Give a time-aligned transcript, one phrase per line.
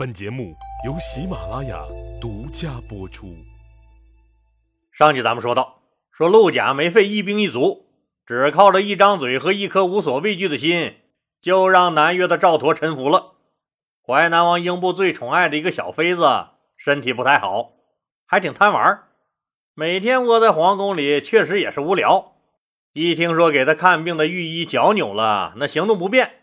[0.00, 0.56] 本节目
[0.86, 1.84] 由喜马拉雅
[2.18, 3.36] 独家播出。
[4.90, 7.84] 上集咱们说到，说陆贾没费一兵一卒，
[8.24, 10.94] 只靠着一张嘴和一颗无所畏惧的心，
[11.42, 13.34] 就让南越的赵佗臣服了。
[14.02, 16.46] 淮南王英布最宠爱的一个小妃子，
[16.78, 17.72] 身体不太好，
[18.24, 19.02] 还挺贪玩，
[19.74, 22.36] 每天窝在皇宫里，确实也是无聊。
[22.94, 26.36] 一听说给他看病的御医脚扭了，那行动不便，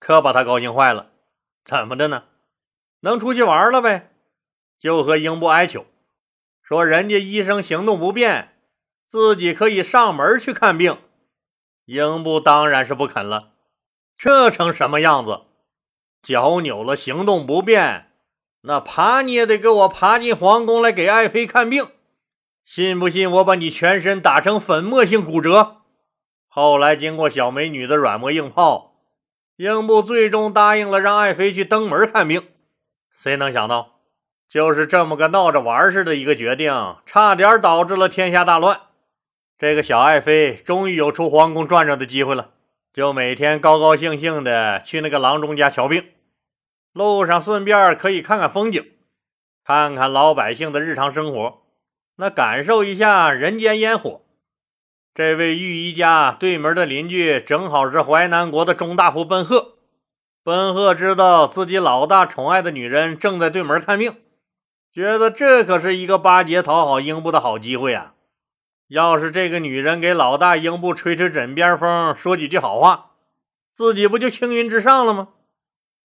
[0.00, 1.12] 可把他高兴坏了。
[1.64, 2.24] 怎么的呢？
[3.04, 4.10] 能出去玩了呗？
[4.80, 5.84] 就和英布哀求，
[6.62, 8.56] 说人家医生行动不便，
[9.06, 10.96] 自己可以上门去看病。
[11.84, 13.50] 英布当然是不肯了。
[14.16, 15.42] 这成什么样子？
[16.22, 18.10] 脚扭了，行动不便，
[18.62, 21.86] 那爬你也得给我爬进皇宫来给爱妃看病。
[22.64, 25.82] 信不信我把你全身打成粉末性骨折？
[26.48, 28.94] 后来经过小美女的软磨硬泡，
[29.56, 32.48] 英布最终答应了让爱妃去登门看病。
[33.16, 34.00] 谁能想到，
[34.48, 38.80] 就是这么个闹着玩似的一个决定，差点导致了天下大乱。
[39.56, 42.50] 这个小爱妃终于有出皇宫转转的机会了，
[42.92, 46.04] 就每天高高兴兴的去那个郎中家瞧病，
[46.92, 48.84] 路上顺便可以看看风景，
[49.64, 51.62] 看看老百姓的日常生活，
[52.16, 54.20] 那感受一下人间烟火。
[55.14, 59.73] 这位御医家对门的邻居正好是淮南国的中大夫奔鹤。
[60.44, 64.14] 奔鹤知道自己老大宠爱的女人正在对门看病，
[64.92, 68.12] 觉得这可是一个巴结讨好英布的好机会啊！
[68.86, 73.12] 要是这个女人给老大英布吹吹枕边风，说几句好话，
[73.72, 75.28] 自己不就青云直上了吗？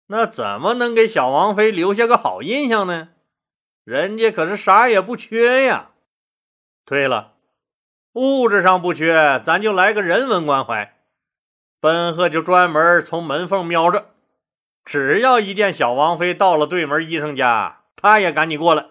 [0.07, 3.09] 那怎么能给小王妃留下个好印象呢？
[3.83, 5.89] 人家可是啥也不缺呀！
[6.85, 7.33] 对了。
[8.13, 10.95] 物质上不缺，咱就来个人文关怀。
[11.81, 14.11] 奔鹤就专门从门缝瞄着，
[14.89, 18.87] 只要一见小王妃到了对门医生家，他也赶紧过来。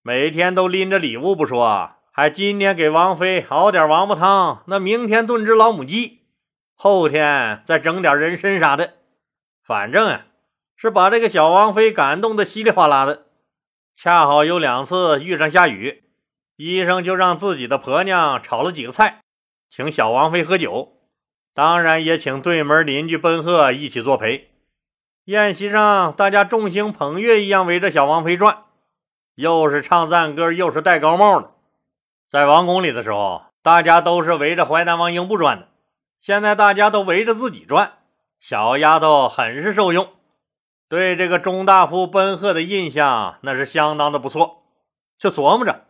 [0.00, 6.20] 每天都拎着礼物不说，还今天给王妃熬点王八汤，那明天炖只老母鸡，
[6.76, 8.92] 后天再整点人参啥的。
[9.66, 10.26] 反正啊，
[10.76, 13.24] 是把这个小王妃感动的稀里哗啦的。
[13.96, 16.04] 恰好有两次遇上下雨。
[16.54, 19.18] 医生就让自己的婆娘炒了几个菜，
[19.68, 20.92] 请小王妃喝酒，
[21.52, 24.53] 当然也请对门邻居奔鹤一起作陪。
[25.24, 28.64] 宴席上，大家众星捧月一样围着小王妃转，
[29.34, 31.52] 又是唱赞歌，又是戴高帽的。
[32.28, 35.68] 在王宫里的时候，大家都是围着淮南王英布转的，
[36.20, 37.94] 现在大家都围着自己转，
[38.38, 40.10] 小丫头很是受用，
[40.90, 44.64] 对这个中大夫奔鹤的印象那是相当的不错，
[45.18, 45.84] 就琢磨着。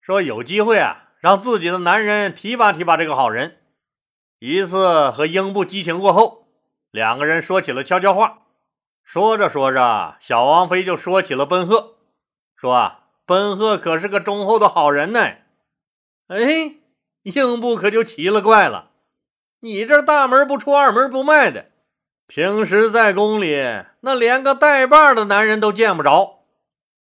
[0.00, 3.56] 说有机会啊，让自己的男人提拔提拔这个好人。
[4.38, 6.46] 一次和英布激情过后，
[6.92, 8.36] 两个人说起了悄悄话。
[9.12, 11.96] 说着说着，小王妃就说起了奔鹤，
[12.54, 15.18] 说啊，奔鹤可是个忠厚的好人呢。
[16.28, 16.76] 哎，
[17.22, 18.90] 英布可就奇了怪了，
[19.58, 21.70] 你这大门不出二门不迈的，
[22.28, 23.56] 平时在宫里
[24.02, 26.44] 那连个带把的男人都见不着。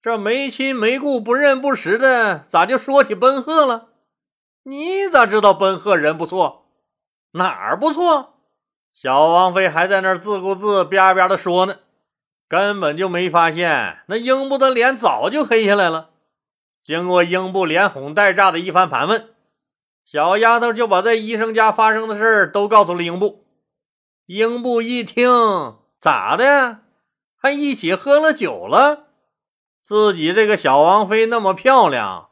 [0.00, 3.88] 这没亲没故、不认不识的，咋就说起奔鹤了？
[4.62, 6.64] 你咋知道奔鹤人不错？
[7.32, 8.38] 哪儿不错？
[8.94, 11.76] 小王妃还在那儿自顾自吧吧的说呢，
[12.50, 16.10] 根本就没发现那英布的脸早就黑下来了。
[16.82, 19.28] 经过英布连哄带诈的一番盘问，
[20.04, 23.46] 小丫头就把在医生家发生的事儿都告诉了英布。
[24.26, 25.28] 英布一听，
[26.00, 26.80] 咋的？
[27.40, 29.04] 还一起喝了酒了？
[29.80, 32.30] 自己这个小王妃那么漂亮，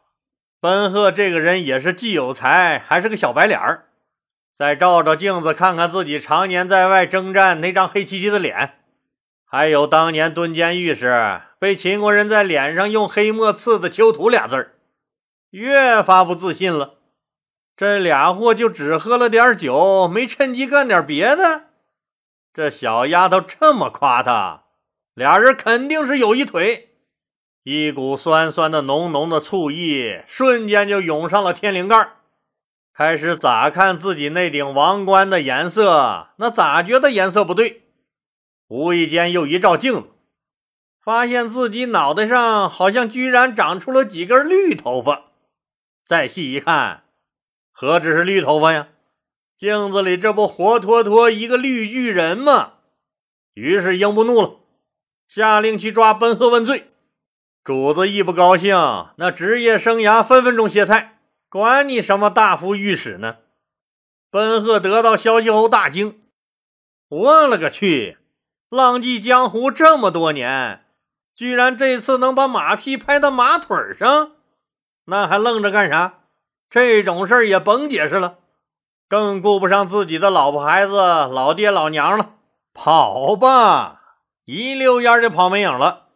[0.61, 3.85] 奔鹤这个人也是既有才，还是个小白脸儿。
[4.57, 8.78] 再照照镜子，看看自己常年在外征战那张黑漆漆的脸，
[9.51, 14.75] 还有当年蹲监狱时被秦国人在脸上用黑墨刺的“囚徒”俩字儿，
[15.49, 16.97] 越发不自信了。
[17.75, 21.69] 这俩货就只喝了点酒，没趁机干点别的。
[22.53, 24.65] 这小丫头这么夸他，
[25.15, 26.91] 俩人肯定是有一腿。
[27.63, 32.11] 一股酸酸的、浓浓的醋意瞬间就涌上了天灵盖，
[32.93, 37.88] 开始咋看自己那顶王冠的颜色，那咋觉得颜色不对？
[38.69, 40.05] 无意间又一照镜子，
[41.03, 45.25] 发现自己脑袋上好像居然长出了几根绿头发。
[46.07, 47.05] 再细一看，
[47.73, 48.89] 何止是绿头发呀？
[49.57, 52.75] 镜子里这不活脱脱一个绿巨人吗？
[53.55, 54.61] 于是英不怒了，
[55.27, 56.93] 下令去抓奔鹤问罪。
[57.65, 58.77] 主子一不高兴，
[59.17, 61.19] 那职业生涯分分钟歇菜，
[61.49, 63.39] 管你什么大夫御史呢？
[64.31, 66.21] 奔鹤得到消息后大惊，
[67.09, 68.19] 我勒个去！
[68.69, 70.85] 浪迹江湖这么多年，
[71.35, 74.33] 居然这次能把马屁拍到马腿上，
[75.07, 76.21] 那还愣着干啥？
[76.69, 78.37] 这种事儿也甭解释了，
[79.09, 82.35] 更顾不上自己的老婆孩子、老爹老娘了，
[82.75, 84.03] 跑吧！
[84.45, 86.09] 一溜烟就跑没影了。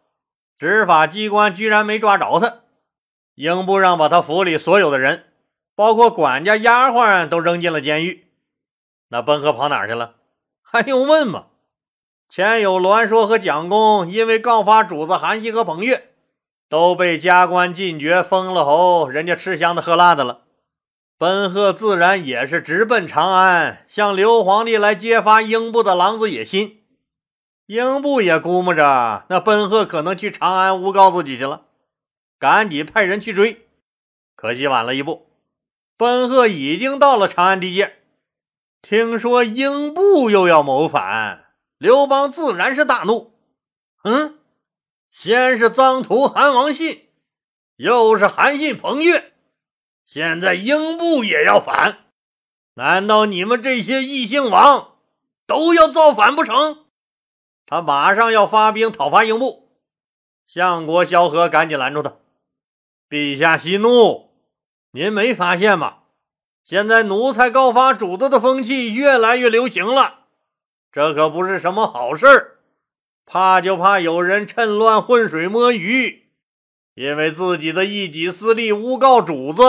[0.59, 2.59] 执法机关居然没抓着他，
[3.33, 5.25] 英布让把他府里所有的人，
[5.75, 8.27] 包括管家、丫鬟，都扔进了监狱。
[9.07, 10.13] 那奔鹤跑哪去了？
[10.61, 11.47] 还用问吗？
[12.35, 16.09] 前有栾说和蒋公因为告发主子韩信和彭越，
[16.67, 20.41] 都被加官进爵、封了侯，人家吃香的喝辣的了。
[21.19, 26.81] 奔鹤自然也是直奔长安，向刘皇帝来揭发英布的狼子野心。
[27.67, 31.65] 英布也估摸着那奔鹤可能去长安诬告自己去了，
[32.39, 33.67] 赶紧派人去追。
[34.35, 35.27] 可惜晚了一步，
[35.97, 37.93] 奔鹤已经到了长安地界。
[38.81, 41.42] 听说英布又要谋反，
[41.83, 43.33] 刘邦自然是大怒。
[44.05, 44.39] 嗯，
[45.11, 47.09] 先是臧荼、韩王信，
[47.75, 49.33] 又是韩信、彭越，
[50.05, 52.05] 现在英布也要反，
[52.75, 54.95] 难道你们这些异姓王
[55.45, 56.85] 都要造反不成？
[57.65, 59.67] 他马上要发兵讨伐英布。
[60.47, 62.13] 相国萧何赶紧拦住他
[63.11, 64.29] ：“陛下息怒，
[64.91, 65.97] 您没发现吗？”
[66.63, 70.22] 现在奴才告发主子的风气越来越流行了，
[70.93, 72.57] 这可不是什么好事儿。
[73.25, 76.27] 怕就怕有人趁乱浑水摸鱼，
[76.93, 79.63] 因为自己的一己私利诬告主子。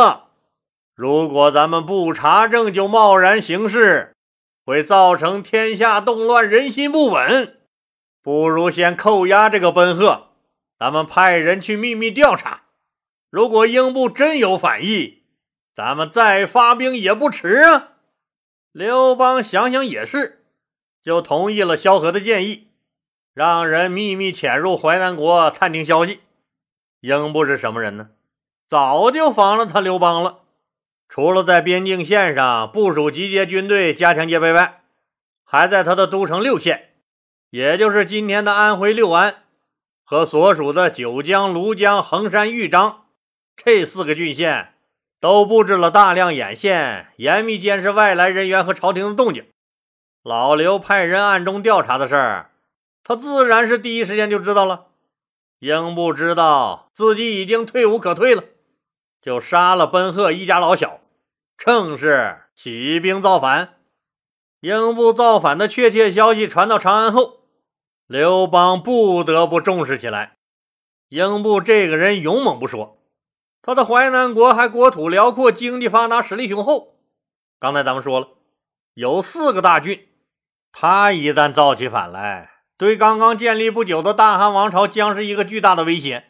[0.94, 4.14] 如果咱们不查证就贸然行事，
[4.66, 7.56] 会造成天下动乱，人心不稳。
[8.22, 10.28] 不如先扣押这个奔鹤，
[10.78, 12.64] 咱们派人去秘密调查。
[13.30, 15.22] 如果英布真有反意，
[15.74, 17.92] 咱们再发兵也不迟啊！
[18.72, 20.43] 刘邦想想也是，
[21.04, 22.68] 就同意了萧何的建议，
[23.34, 26.20] 让人秘密潜入淮南国探听消息。
[27.00, 28.08] 英布是什么人呢？
[28.66, 30.38] 早就防了他刘邦了。
[31.06, 34.80] 除了在边境线上部署集结军队加强戒备外，
[35.44, 36.94] 还在他的都城六县，
[37.50, 39.42] 也就是今天的安徽六安
[40.02, 43.04] 和所属的九江、庐江、衡山、豫章
[43.54, 44.70] 这四个郡县。
[45.20, 49.46] 都布置了大量眼线，严密监视外来人员和朝廷的动静。
[50.24, 52.50] 老刘派人暗中调查的事儿，
[53.02, 54.86] 他自然是第一时间就知道了。
[55.58, 58.42] 英布知道自己已经退无可退了，
[59.20, 61.00] 就杀了奔鹤一家老小，
[61.58, 63.74] 趁势起兵造反。
[64.60, 67.40] 英布造反的确切消息传到长安后，
[68.06, 70.38] 刘邦不得不重视起来。
[71.10, 72.96] 英布这个人勇猛不说。
[73.60, 76.96] 他的淮南国还国土辽阔，经济发达，实力雄厚。
[77.60, 78.28] 刚才咱们说了，
[78.94, 80.08] 有四个大郡。
[80.76, 86.24] 他一旦造起反来，对刚刚建立不久的大汉王朝将是一个巨大的威胁。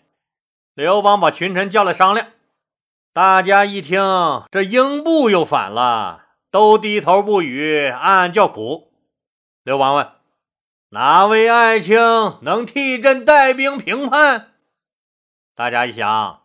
[0.75, 2.29] 刘邦把群臣叫来商量，
[3.14, 4.02] 大家一听
[4.50, 8.93] 这英布又反了，都低头不语，暗暗叫苦。
[9.62, 10.08] 刘邦问
[10.91, 11.99] ：“哪位爱卿
[12.43, 14.52] 能替朕带兵平叛？”
[15.56, 16.43] 大家一想。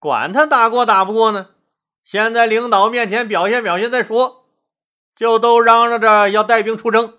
[0.00, 1.50] 管他打过打不过呢，
[2.02, 4.44] 先在领导面前表现表现再说，
[5.14, 7.14] 就都嚷嚷着要带兵出征。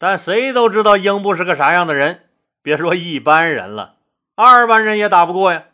[0.00, 2.30] 但谁都知道英布是个啥样的人，
[2.62, 3.96] 别说一般人了，
[4.34, 5.66] 二般人也打不过呀。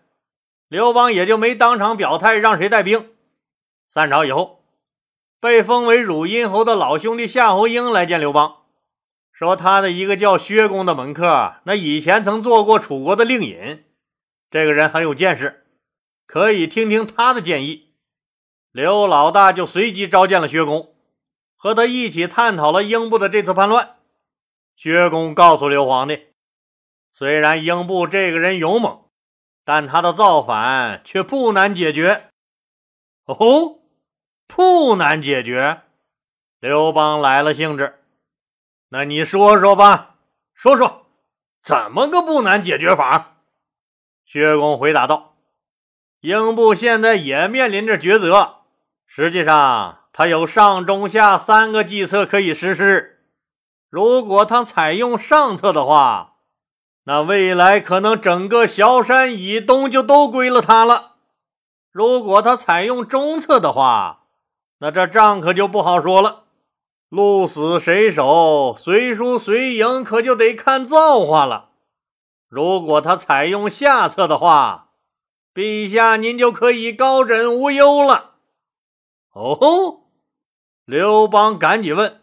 [0.66, 3.10] 刘邦也就没当场表态让谁带兵。
[3.88, 4.64] 散朝以后，
[5.38, 8.56] 被封为汝阴侯的老兄弟夏侯婴来见刘邦，
[9.30, 13.84] 说他的一个叫薛公的门客，那以前曾做过楚国的令尹，
[14.50, 15.64] 这个人很有见识。
[16.26, 17.92] 可以听听他的建议。
[18.72, 20.96] 刘老大就随即召见了薛公，
[21.54, 23.90] 和他一起探讨了英布的这次叛乱。
[24.76, 26.26] 薛公告诉刘皇帝，
[27.14, 29.04] 虽然英布这个人勇猛，
[29.64, 32.28] 但他的造反却不难解决。
[33.24, 33.80] 哦，
[34.46, 35.80] 不难解决？
[36.60, 37.98] 刘邦来了兴致，
[38.90, 40.16] 那你说说吧，
[40.54, 41.06] 说说
[41.62, 43.38] 怎么个不难解决法？
[44.26, 45.36] 薛公回答道。
[46.20, 48.56] 英布现在也面临着抉择。
[49.06, 53.15] 实际上，他有上中下三个计策可以实施。
[53.88, 56.34] 如果他采用上策的话，
[57.04, 61.12] 那未来可能整个萧山以东就都归了他了；
[61.92, 64.24] 如果他采用中策的话，
[64.78, 66.42] 那这仗可就不好说了。
[67.08, 71.70] 鹿死谁手，谁输谁赢，可就得看造化了。
[72.48, 74.88] 如果他采用下策的话，
[75.54, 78.32] 陛下，您就可以高枕无忧了。
[79.32, 80.00] 哦，
[80.84, 82.20] 刘邦赶紧问：“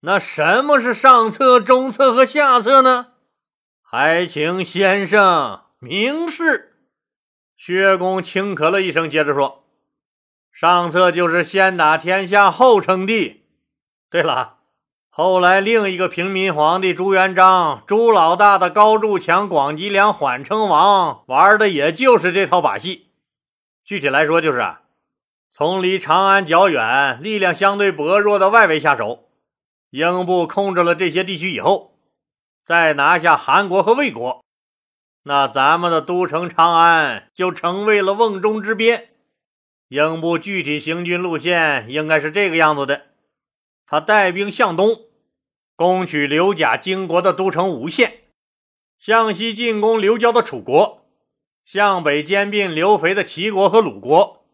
[0.00, 3.08] 那什么是上策、中策和下策呢？”
[3.82, 6.76] 还请先生明示。
[7.56, 9.64] 薛公轻咳了一声，接着说
[10.52, 13.46] ：“上策就是先打天下，后称帝。
[14.10, 14.58] 对了，
[15.10, 23.10] 后来另一个平民皇帝朱元璋，朱老大的高筑墙、广积粮、缓称王，玩的也就是这套把戏。
[23.84, 24.76] 具体来说，就是
[25.52, 29.27] 从离长安较远、力量相对薄弱的外围下手。
[29.90, 31.98] 英布控制了这些地区以后，
[32.64, 34.44] 再拿下韩国和魏国。”
[35.24, 39.10] 那咱们的都城长安就成为了瓮中之鳖。
[39.88, 43.06] 英布具体行军路线应该是这个样子的：
[43.86, 45.02] 他带兵向东，
[45.76, 48.10] 攻取刘贾经国的都城吴县；
[48.98, 51.02] 向西进攻刘交的楚国；
[51.64, 54.44] 向北兼并刘肥的齐国和鲁国，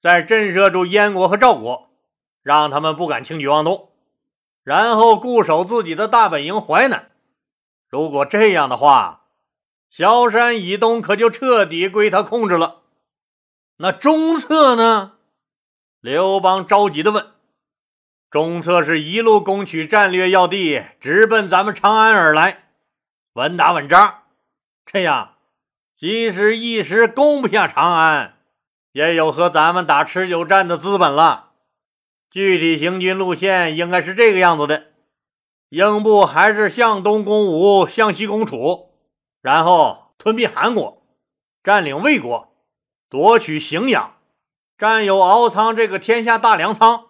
[0.00, 1.90] 再震慑住燕国和赵国，
[2.42, 3.91] 让他们不敢轻举妄动。
[4.64, 7.10] 然后固守自己的大本营淮南。
[7.88, 9.26] 如果这样的话，
[9.90, 12.82] 萧山以东可就彻底归他控制了。
[13.76, 15.12] 那中策呢？
[16.00, 17.26] 刘邦着急的问。
[18.30, 22.64] 中策是一路攻取战略要地，直奔咱们长安而来，
[23.34, 24.22] 稳打稳扎。
[24.86, 25.34] 这样，
[25.96, 28.38] 即使一时攻不下长安，
[28.92, 31.51] 也有和咱们打持久战的资本了。
[32.32, 34.84] 具体行军路线应该是这个样子的：
[35.68, 38.94] 英布还是向东攻吴，向西攻楚。
[39.42, 41.02] 然后吞并韩国，
[41.62, 42.54] 占领魏国，
[43.10, 44.14] 夺取荥阳，
[44.78, 47.08] 占有敖仓这个天下大粮仓，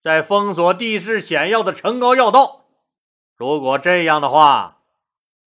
[0.00, 2.66] 再封锁地势险要的城高要道。
[3.36, 4.82] 如果这样的话，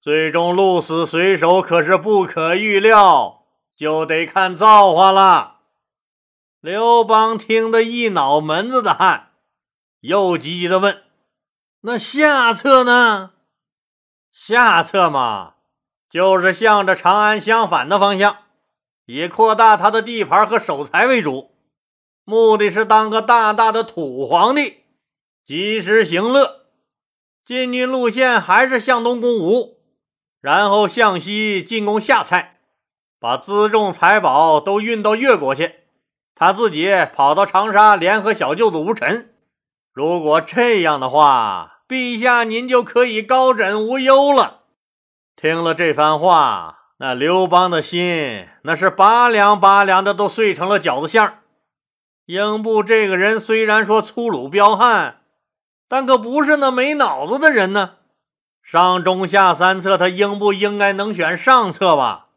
[0.02, 3.46] 最终鹿死谁手可是不可预料，
[3.78, 5.59] 就得看造化了。
[6.62, 9.32] 刘邦听得一脑门子的汗，
[10.02, 11.04] 又急急的问
[11.80, 13.32] ：“那下策呢？
[14.34, 15.54] 下策嘛？”
[16.12, 18.40] 就是向着长安相反的方向，
[19.06, 21.52] 以扩大他的地盘和守财为主，
[22.26, 24.84] 目的是当个大大的土皇帝，
[25.46, 26.66] 及时行乐。
[27.46, 29.80] 进军路线还是向东攻吴，
[30.42, 32.60] 然后向西进攻下蔡，
[33.18, 35.79] 把辎重财宝都运到越国去，
[36.40, 39.34] 他自己跑到长沙联合小舅子吴臣。
[39.92, 44.62] 如果这样的话，陛下您就可以高枕无忧了。
[45.36, 51.40] 听了这番话，那刘邦的心那是拔凉拔凉的，都碎成了饺子馅儿。
[52.26, 55.18] 英布这个人虽然说粗鲁彪悍，
[55.90, 57.96] 但可不是那没脑子的人呢。
[58.64, 62.28] 上中下三策，他应不应该能选上策吧？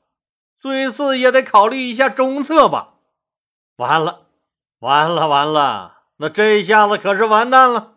[0.59, 2.89] 最次也得考虑一下中策吧？
[3.83, 4.27] 完了，
[4.79, 6.03] 完了，完了！
[6.19, 7.95] 那这一下子可是完蛋了。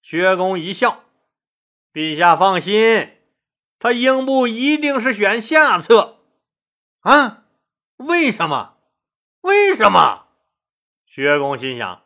[0.00, 1.00] 薛公一笑
[1.92, 3.10] ：“陛下放心。”
[3.78, 6.16] 他英布一定是选下策，
[7.00, 7.42] 啊？
[7.98, 8.76] 为什么？
[9.42, 10.24] 为什么？
[11.04, 12.00] 薛公心想，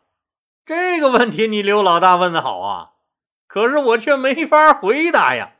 [0.66, 2.90] 这个问题你刘老大问的好啊，
[3.46, 5.52] 可是我却没法回答呀。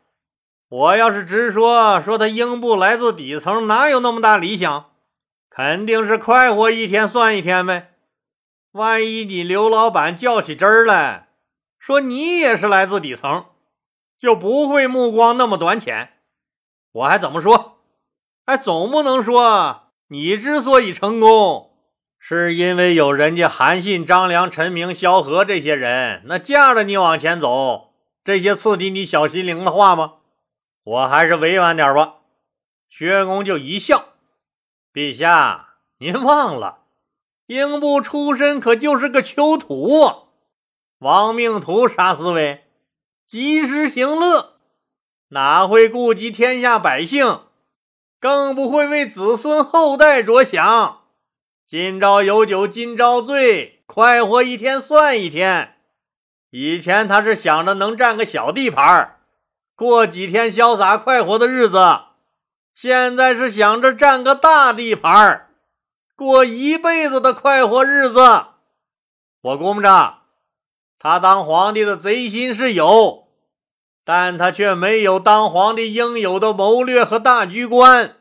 [0.69, 4.91] 我要是直说说他英布来自底层，哪有那么大理想？
[5.55, 7.93] 肯定是快活一天算一天呗。
[8.73, 11.29] 万一你刘老板较起真儿来
[11.79, 13.45] 说，你也是来自底层。
[14.19, 16.15] 就不会目光那么短浅，
[16.91, 17.79] 我还怎么说？
[18.45, 21.71] 还总不能说你之所以成功，
[22.19, 27.93] 是因为有人家韩信、张良、陈明、萧何这些人那架着你往前走，
[28.25, 30.15] 这些刺激你小心灵的话吗？
[30.83, 32.15] 我还是委婉点吧。
[32.89, 34.14] 薛公就一笑
[34.95, 36.79] ：“陛下，您忘了，
[37.47, 40.19] 英布出身可就是个囚徒啊，
[40.99, 42.63] 亡命徒啥思维？”
[43.27, 44.55] 及时行乐，
[45.31, 47.41] 哪会顾及天下百姓，
[48.21, 51.01] 更不会为子孙后代着想。
[51.67, 55.75] 今朝有酒今朝醉，快活一天算一天。
[56.51, 59.19] 以前他是想着能占个小地盘，
[59.75, 61.79] 过几天潇洒快活的日子，
[62.75, 65.49] 现在是想着占个大地盘，
[66.17, 68.21] 过一辈子的快活日子。
[69.43, 70.19] 我估摸着。
[70.99, 73.29] 他当皇帝的贼心是有，
[74.05, 78.17] 但他却没有当皇帝应有的谋略和大局观。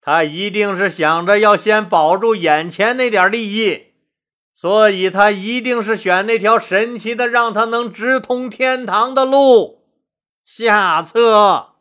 [0.00, 3.92] 他一定是想着要先保住眼前那点利益，
[4.54, 9.84] 所以他一定是选那条神奇的、让他能直通天堂的路。
[10.44, 11.74] 下策。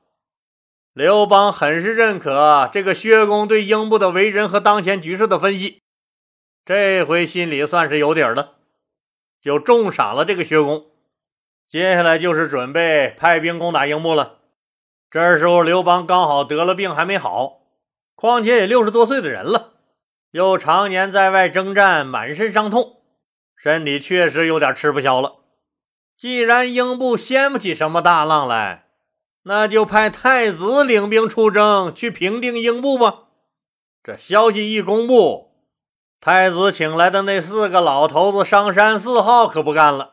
[0.98, 5.84] 刘邦很是认可这个薛公对英布的为人和当前局势的分析，
[6.66, 8.56] 这回心里算是有底儿了。
[9.39, 10.88] 就重赏了这个薛公，
[11.70, 14.39] 接下来就是准备派兵攻打英布了。
[15.12, 17.60] 这时候刘邦刚好得了病，还没好，
[18.16, 19.74] 况且也六十多岁的人了，
[20.32, 23.04] 又常年在外征战，满身伤痛，
[23.56, 25.36] 身体确实有点吃不消了。
[26.18, 28.87] 既然英布掀不起什么大浪来，
[29.48, 33.24] 那就派太子领兵出征，去平定英布吧。
[34.04, 35.51] 这消息一公布，
[36.20, 40.12] 太子请来的那四个老头子上山四号可不干了，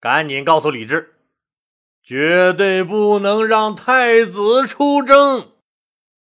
[0.00, 1.14] 赶紧告诉李治。
[2.02, 5.52] 绝对不能让太子出征！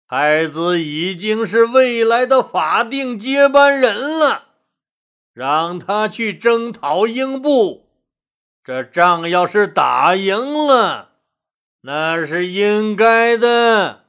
[0.06, 4.48] 太子已经是未来的法定接班人了，
[5.32, 7.88] 让他去征讨英布。
[8.64, 11.07] 这仗要是打赢了，
[11.82, 14.04] 那是应该的，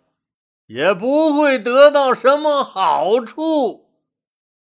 [0.67, 3.89] 也不会得到什么好处。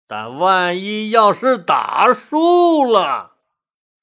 [0.08, 3.32] 但万一要是打输了，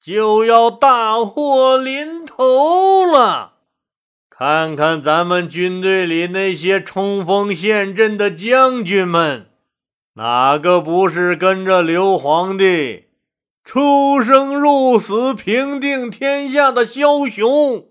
[0.00, 3.52] 就要大祸临头了！
[4.28, 9.46] 看看咱们军队里那些冲锋陷阵的将军们，
[10.14, 13.04] 哪个不是跟着刘皇帝
[13.62, 17.86] 出生入死、平定天下的枭雄？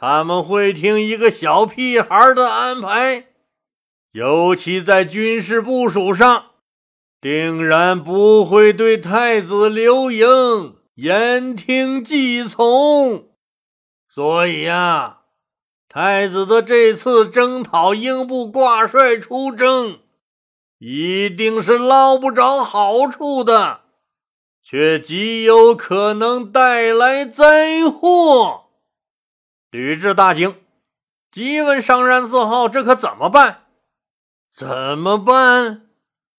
[0.00, 3.26] 他们会听一个小屁孩的安排？
[4.12, 6.46] 尤其在军事部署上，
[7.20, 10.76] 定然不会对太子刘盈。
[10.94, 13.28] 言听计从，
[14.08, 15.18] 所以啊，
[15.86, 19.98] 太子的这次征讨英布挂帅出征，
[20.78, 23.82] 一定是捞不着好处的，
[24.62, 28.69] 却极有可能带来灾祸。
[29.70, 30.56] 吕雉大惊，
[31.30, 33.66] 急问商山四号：“这可怎么办？
[34.52, 35.82] 怎么办？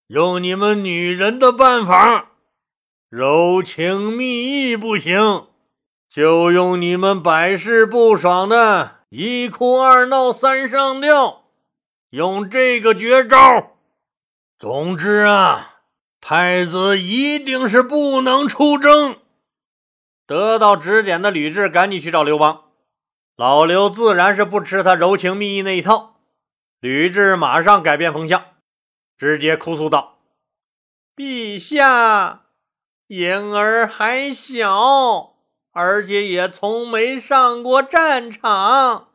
[0.07, 2.31] 用你们女人的办法。”
[3.07, 5.47] 柔情蜜意不行，
[6.09, 11.43] 就用你们百试不爽的一哭二闹三上吊，
[12.09, 13.77] 用这个绝招。
[14.57, 15.81] 总之啊，
[16.19, 19.17] 太子一定是不能出征。
[20.27, 22.70] 得到指点的吕雉赶紧去找刘邦，
[23.41, 26.19] 老刘自然是不吃他柔情蜜意那一套。
[26.79, 28.45] 吕雉马上改变风向，
[29.17, 30.19] 直接哭诉道
[31.17, 32.43] ：“陛下。”
[33.09, 35.37] 婴儿还小，
[35.71, 39.07] 而且也从没上过战场，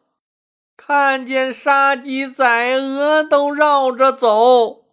[0.77, 4.87] 看见杀鸡宰鹅都绕着走。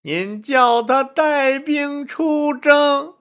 [0.00, 3.12] 您叫他带兵出征，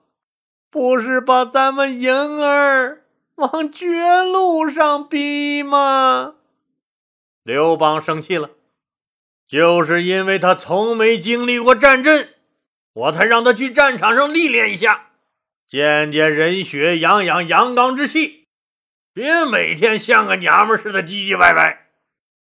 [0.72, 2.98] 不是把咱们婴儿
[3.39, 6.36] 往绝路上逼吗？
[7.43, 8.49] 刘邦生气了，
[9.47, 12.34] 就是因为他从没经历过战阵，
[12.93, 15.08] 我才让他去战场上历练一下。
[15.65, 18.45] 见见人血，养养阳刚之气，
[19.13, 21.88] 别每天像个娘们似的唧唧歪歪。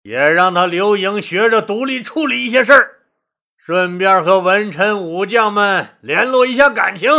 [0.03, 2.99] 也让他刘盈学着独立处理一些事儿，
[3.57, 7.09] 顺便和文臣武将们联络一下感情。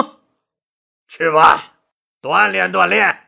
[1.09, 1.73] 去吧，
[2.23, 3.26] 锻炼锻炼。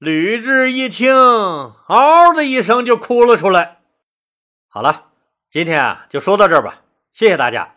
[0.00, 3.80] 吕雉一听，嗷的一声就哭了出来。
[4.66, 5.08] 好了，
[5.50, 6.80] 今天啊就说到这儿吧，
[7.12, 7.74] 谢谢大家。